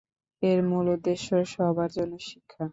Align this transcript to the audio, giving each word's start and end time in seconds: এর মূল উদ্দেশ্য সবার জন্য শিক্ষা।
এর 0.41 0.59
মূল 0.69 0.85
উদ্দেশ্য 0.95 1.27
সবার 1.53 1.89
জন্য 1.97 2.13
শিক্ষা। 2.27 2.63